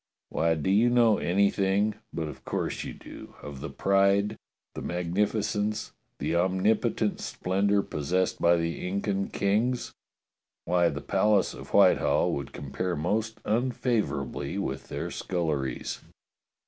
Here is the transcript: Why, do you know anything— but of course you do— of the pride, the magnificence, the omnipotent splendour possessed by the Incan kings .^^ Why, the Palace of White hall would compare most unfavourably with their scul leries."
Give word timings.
Why, 0.29 0.55
do 0.55 0.71
you 0.71 0.89
know 0.89 1.19
anything— 1.19 1.93
but 2.11 2.27
of 2.27 2.43
course 2.43 2.83
you 2.83 2.91
do— 2.91 3.35
of 3.43 3.59
the 3.61 3.69
pride, 3.69 4.35
the 4.73 4.81
magnificence, 4.81 5.91
the 6.17 6.35
omnipotent 6.35 7.19
splendour 7.19 7.83
possessed 7.83 8.41
by 8.41 8.55
the 8.55 8.83
Incan 8.87 9.27
kings 9.27 9.89
.^^ 9.27 9.89
Why, 10.65 10.89
the 10.89 11.01
Palace 11.01 11.53
of 11.53 11.75
White 11.75 11.99
hall 11.99 12.33
would 12.33 12.51
compare 12.51 12.95
most 12.95 13.39
unfavourably 13.45 14.57
with 14.57 14.87
their 14.87 15.09
scul 15.09 15.49
leries." 15.53 15.99